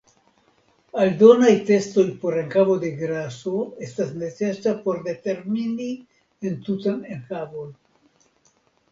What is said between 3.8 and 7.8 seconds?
estas necesa por determini entutan enhavon.